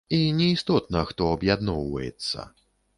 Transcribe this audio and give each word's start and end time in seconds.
І 0.09 0.19
не 0.37 0.47
істотна, 0.53 1.03
хто 1.11 1.29
аб'ядноўваецца. 1.37 2.53